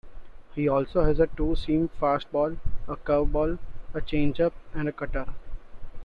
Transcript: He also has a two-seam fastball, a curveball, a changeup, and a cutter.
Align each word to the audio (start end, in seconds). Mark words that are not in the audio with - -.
He 0.55 0.67
also 0.67 1.03
has 1.03 1.19
a 1.19 1.27
two-seam 1.27 1.91
fastball, 2.01 2.57
a 2.87 2.95
curveball, 2.95 3.59
a 3.93 4.01
changeup, 4.01 4.53
and 4.73 4.89
a 4.89 4.91
cutter. 4.91 5.27